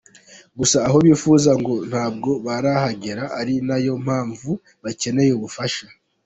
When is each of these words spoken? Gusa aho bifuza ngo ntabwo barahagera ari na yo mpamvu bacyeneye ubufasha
Gusa 0.59 0.77
aho 0.87 0.97
bifuza 1.05 1.51
ngo 1.61 1.73
ntabwo 1.89 2.29
barahagera 2.45 3.23
ari 3.39 3.55
na 3.67 3.77
yo 3.85 3.93
mpamvu 4.05 4.51
bacyeneye 4.83 5.31
ubufasha 5.35 5.85